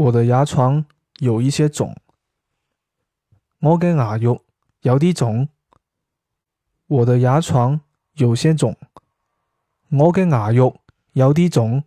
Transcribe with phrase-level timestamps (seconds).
[0.00, 0.86] 我的牙床
[1.18, 1.94] 有一些肿。
[3.58, 4.42] 我嘅牙肉
[4.80, 5.48] 有啲肿。
[6.86, 7.82] 我的牙床
[8.14, 8.74] 有些肿。
[9.90, 10.80] 我嘅牙肉
[11.12, 11.84] 有啲肿。